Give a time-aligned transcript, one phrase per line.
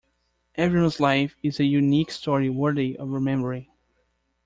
[0.55, 3.67] Everyone's life is a unique story worthy of remembering.